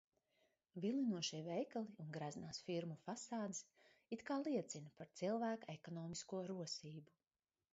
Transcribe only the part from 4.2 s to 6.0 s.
kā liecina par cilvēka